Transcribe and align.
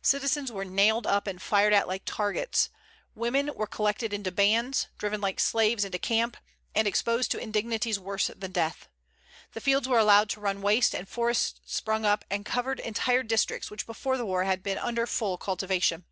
Citizens 0.00 0.50
were 0.50 0.64
nailed 0.64 1.06
up 1.06 1.26
and 1.26 1.42
fired 1.42 1.74
at 1.74 1.86
like 1.86 2.00
targets. 2.06 2.70
Women 3.14 3.50
were 3.54 3.66
collected 3.66 4.14
into 4.14 4.32
bands, 4.32 4.86
driven 4.96 5.20
like 5.20 5.38
slaves 5.38 5.84
into 5.84 5.98
camp, 5.98 6.38
and 6.74 6.88
exposed 6.88 7.30
to 7.32 7.38
indignities 7.38 7.98
worse 7.98 8.28
than 8.34 8.52
death. 8.52 8.88
The 9.52 9.60
fields 9.60 9.86
were 9.86 9.98
allowed 9.98 10.30
to 10.30 10.40
run 10.40 10.62
waste, 10.62 10.94
and 10.94 11.06
forests 11.06 11.60
sprung 11.66 12.06
up 12.06 12.24
and 12.30 12.46
covered 12.46 12.80
entire 12.80 13.22
districts 13.22 13.70
which 13.70 13.84
before 13.84 14.16
the 14.16 14.24
war 14.24 14.44
had 14.44 14.62
been 14.62 14.78
under 14.78 15.06
full 15.06 15.36
cultivation." 15.36 16.06